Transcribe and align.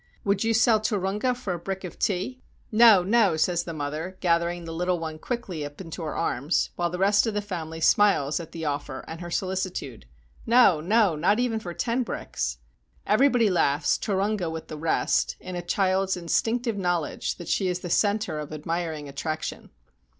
"Will 0.23 0.33
you 0.33 0.51
sell 0.55 0.79
Turunga 0.79 1.35
for 1.35 1.53
a 1.53 1.59
brick 1.59 1.83
of 1.83 1.99
tea?" 1.99 2.41
194 2.71 2.73
IN 2.73 2.79
A 2.79 2.85
TARTAR 2.87 3.03
TENT 3.03 3.11
"No, 3.11 3.19
no," 3.33 3.37
says 3.37 3.63
the 3.65 3.71
mother, 3.71 4.17
gathering 4.19 4.65
the 4.65 4.71
little 4.73 4.97
one 4.97 5.19
quickly 5.19 5.63
up 5.63 5.79
into 5.79 6.01
her 6.01 6.15
arms, 6.15 6.71
while 6.75 6.89
the 6.89 6.97
rest 6.97 7.27
of 7.27 7.35
the 7.35 7.39
family 7.43 7.79
smile 7.79 8.33
at 8.39 8.51
the 8.51 8.65
offer 8.65 9.05
and 9.07 9.21
her 9.21 9.29
solicitude. 9.29 10.07
"No, 10.47 10.79
no, 10.81 11.15
not 11.15 11.39
even 11.39 11.59
for 11.59 11.75
ten 11.75 12.01
bricks!" 12.01 12.57
Everybody 13.05 13.51
laughs, 13.51 13.99
Turunga 13.99 14.49
with 14.49 14.69
the 14.69 14.77
rest, 14.79 15.35
in 15.39 15.55
a 15.55 15.61
child's 15.61 16.17
instinctive 16.17 16.77
knowledge 16.79 17.35
that 17.35 17.47
she 17.47 17.67
is 17.67 17.81
the 17.81 17.91
center 17.91 18.39
of 18.39 18.51
admiring 18.51 19.07
attraction. 19.07 19.69